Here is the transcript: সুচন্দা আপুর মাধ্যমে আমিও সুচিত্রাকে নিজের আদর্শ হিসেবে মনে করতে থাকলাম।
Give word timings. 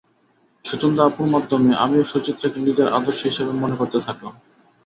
সুচন্দা 0.65 1.01
আপুর 1.05 1.27
মাধ্যমে 1.27 1.71
আমিও 1.83 2.03
সুচিত্রাকে 2.11 2.59
নিজের 2.67 2.87
আদর্শ 2.97 3.21
হিসেবে 3.23 3.51
মনে 3.61 3.75
করতে 3.79 3.97
থাকলাম। 4.07 4.33